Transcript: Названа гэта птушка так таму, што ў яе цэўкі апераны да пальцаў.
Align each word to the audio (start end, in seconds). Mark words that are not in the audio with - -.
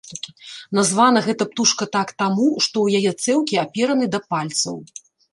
Названа 0.77 1.19
гэта 1.25 1.45
птушка 1.49 1.83
так 1.95 2.13
таму, 2.21 2.47
што 2.67 2.75
ў 2.85 2.87
яе 3.01 3.11
цэўкі 3.27 3.59
апераны 3.65 4.05
да 4.15 4.19
пальцаў. 4.35 4.75